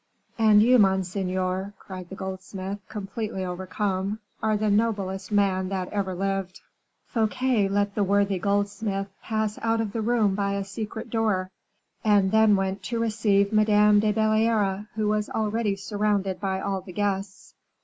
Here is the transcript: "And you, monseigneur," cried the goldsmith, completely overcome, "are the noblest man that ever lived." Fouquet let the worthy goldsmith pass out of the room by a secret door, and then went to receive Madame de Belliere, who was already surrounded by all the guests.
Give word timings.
"And 0.39 0.63
you, 0.63 0.79
monseigneur," 0.79 1.73
cried 1.77 2.09
the 2.09 2.15
goldsmith, 2.15 2.79
completely 2.89 3.45
overcome, 3.45 4.17
"are 4.41 4.57
the 4.57 4.71
noblest 4.71 5.31
man 5.31 5.69
that 5.69 5.89
ever 5.93 6.15
lived." 6.15 6.61
Fouquet 7.05 7.67
let 7.69 7.93
the 7.93 8.03
worthy 8.03 8.39
goldsmith 8.39 9.09
pass 9.21 9.59
out 9.61 9.79
of 9.79 9.91
the 9.93 10.01
room 10.01 10.33
by 10.33 10.53
a 10.53 10.63
secret 10.65 11.11
door, 11.11 11.51
and 12.03 12.31
then 12.31 12.55
went 12.55 12.81
to 12.85 12.97
receive 12.97 13.53
Madame 13.53 13.99
de 13.99 14.11
Belliere, 14.11 14.87
who 14.95 15.07
was 15.07 15.29
already 15.29 15.75
surrounded 15.75 16.39
by 16.39 16.59
all 16.59 16.81
the 16.81 16.93
guests. 16.93 17.53